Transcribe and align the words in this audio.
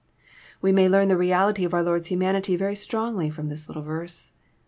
We 0.63 0.71
may 0.71 0.89
learn 0.89 1.09
the 1.09 1.15
reality 1.15 1.63
of 1.63 1.75
our 1.75 1.83
Lord's 1.83 2.07
humanity 2.07 2.55
very 2.55 2.73
strongly 2.73 3.29
from 3.29 3.49
this 3.49 3.67
little 3.69 3.83
verse. 3.83 4.31